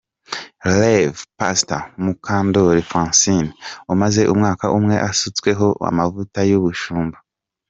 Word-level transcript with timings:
Rev 0.79 1.13
Pastor 1.39 1.81
Mukandori 2.03 2.83
Francine, 2.89 3.49
umaze 3.93 4.21
umwaka 4.33 4.65
umwe 4.77 4.95
asutsweho 5.09 5.67
amavuta 5.89 6.39
y'ubushumba. 6.49 7.17